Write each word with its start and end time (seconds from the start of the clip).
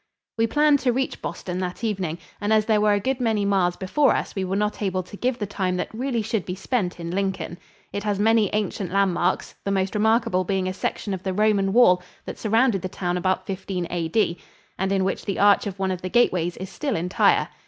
We 0.35 0.47
planned 0.47 0.79
to 0.79 0.91
reach 0.91 1.21
Boston 1.21 1.59
that 1.59 1.83
evening, 1.83 2.17
and 2.41 2.51
as 2.51 2.65
there 2.65 2.81
were 2.81 2.93
a 2.93 2.99
good 2.99 3.19
many 3.21 3.45
miles 3.45 3.75
before 3.75 4.15
us 4.15 4.33
we 4.33 4.43
were 4.43 4.55
not 4.55 4.81
able 4.81 5.03
to 5.03 5.15
give 5.15 5.37
the 5.37 5.45
time 5.45 5.77
that 5.77 5.93
really 5.93 6.23
should 6.23 6.43
be 6.43 6.55
spent 6.55 6.99
in 6.99 7.11
Lincoln. 7.11 7.59
It 7.93 8.01
has 8.03 8.17
many 8.17 8.49
ancient 8.51 8.91
landmarks, 8.91 9.53
the 9.63 9.69
most 9.69 9.93
remarkable 9.93 10.43
being 10.43 10.67
a 10.67 10.73
section 10.73 11.13
of 11.13 11.21
the 11.21 11.33
Roman 11.33 11.71
wall 11.71 12.01
that 12.25 12.39
surrounded 12.39 12.81
the 12.81 12.89
town 12.89 13.15
about 13.15 13.45
15 13.45 13.85
A.D. 13.91 14.39
and 14.79 14.91
in 14.91 15.03
which 15.03 15.23
the 15.23 15.37
arch 15.37 15.67
of 15.67 15.77
one 15.77 15.91
of 15.91 16.01
the 16.01 16.09
gateways 16.09 16.57
is 16.57 16.71
still 16.71 16.95
entire. 16.95 17.49